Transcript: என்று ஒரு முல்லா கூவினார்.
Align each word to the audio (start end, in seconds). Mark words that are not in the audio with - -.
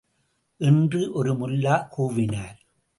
என்று 0.59 1.11
ஒரு 1.13 1.33
முல்லா 1.33 1.75
கூவினார். 1.97 2.57